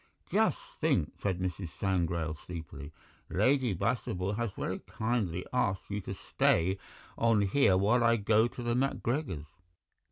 "Just 0.31 0.57
think," 0.79 1.13
said 1.21 1.37
Mrs. 1.39 1.69
Sangrail 1.79 2.35
sleepily; 2.35 2.91
"Lady 3.29 3.75
Bastable 3.75 4.33
has 4.33 4.49
very 4.53 4.79
kindly 4.79 5.45
asked 5.53 5.91
you 5.91 6.01
to 6.01 6.15
stay 6.15 6.79
on 7.19 7.43
here 7.43 7.77
while 7.77 8.03
I 8.03 8.15
go 8.15 8.47
to 8.47 8.63
the 8.63 8.73
MacGregors'." 8.73 9.45